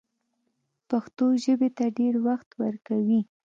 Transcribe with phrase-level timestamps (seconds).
[0.89, 3.21] پښتو ژبې ته ډېر وخت ورکوي